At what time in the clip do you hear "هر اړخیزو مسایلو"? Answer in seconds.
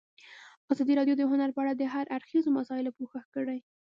1.93-2.95